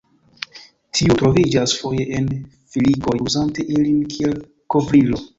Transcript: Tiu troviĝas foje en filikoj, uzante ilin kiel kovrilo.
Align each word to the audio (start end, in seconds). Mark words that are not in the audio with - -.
Tiu 0.99 1.17
troviĝas 1.17 1.75
foje 1.81 2.05
en 2.19 2.29
filikoj, 2.75 3.13
uzante 3.27 3.67
ilin 3.75 4.01
kiel 4.15 4.33
kovrilo. 4.77 5.21